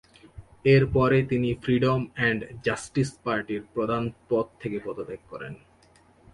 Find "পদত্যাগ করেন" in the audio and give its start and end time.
4.85-5.53